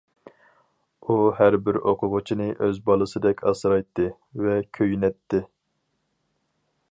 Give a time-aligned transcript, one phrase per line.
[1.07, 4.09] ئۇ ھەر بىر ئوقۇغۇچىنى ئۆز بالىسىدەك ئاسرايتتى
[4.47, 5.45] ۋە كۆيۈنەتتى.